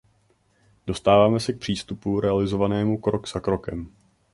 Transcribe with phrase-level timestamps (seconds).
[0.87, 3.91] Dostáváme se k přístupu realizovanému krok za krokem.